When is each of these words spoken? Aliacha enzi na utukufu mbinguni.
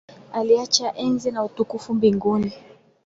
Aliacha 0.33 0.93
enzi 0.95 1.31
na 1.31 1.43
utukufu 1.43 1.93
mbinguni. 1.93 2.53